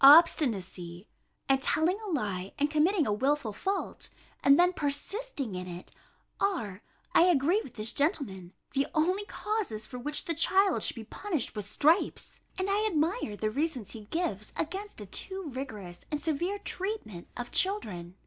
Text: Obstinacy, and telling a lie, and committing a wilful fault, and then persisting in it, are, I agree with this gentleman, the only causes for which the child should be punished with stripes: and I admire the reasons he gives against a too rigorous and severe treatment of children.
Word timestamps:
Obstinacy, 0.03 1.05
and 1.47 1.61
telling 1.61 1.99
a 2.01 2.09
lie, 2.09 2.53
and 2.57 2.71
committing 2.71 3.05
a 3.05 3.13
wilful 3.13 3.53
fault, 3.53 4.09
and 4.43 4.59
then 4.59 4.73
persisting 4.73 5.53
in 5.53 5.67
it, 5.67 5.91
are, 6.39 6.81
I 7.13 7.25
agree 7.25 7.61
with 7.63 7.75
this 7.75 7.91
gentleman, 7.93 8.53
the 8.73 8.87
only 8.95 9.25
causes 9.25 9.85
for 9.85 9.99
which 9.99 10.25
the 10.25 10.33
child 10.33 10.81
should 10.81 10.95
be 10.95 11.03
punished 11.03 11.55
with 11.55 11.65
stripes: 11.65 12.41
and 12.57 12.67
I 12.67 12.87
admire 12.87 13.37
the 13.37 13.51
reasons 13.51 13.91
he 13.91 14.05
gives 14.05 14.51
against 14.55 15.01
a 15.01 15.05
too 15.05 15.51
rigorous 15.53 16.03
and 16.09 16.19
severe 16.19 16.57
treatment 16.57 17.27
of 17.37 17.51
children. 17.51 18.15